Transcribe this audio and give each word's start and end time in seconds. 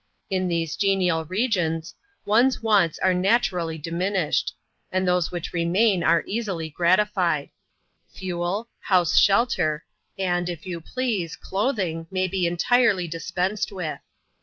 In 0.31 0.47
these 0.47 0.75
genial 0.75 1.25
regions, 1.25 1.93
one's 2.25 2.63
wants 2.63 2.97
are 2.97 3.13
naturally 3.13 3.77
diminished; 3.77 4.55
and 4.91 5.07
those 5.07 5.31
which 5.31 5.53
remain 5.53 6.01
are 6.03 6.23
easily 6.25 6.71
gratified: 6.71 7.51
fuel, 8.11 8.67
house 8.79 9.15
shelter, 9.19 9.85
and, 10.17 10.49
if 10.49 10.65
you 10.65 10.81
please, 10.81 11.35
clothing, 11.35 12.07
may 12.09 12.27
be 12.27 12.47
entirely 12.47 13.07
dispensed 13.07 13.71
with. 13.71 13.99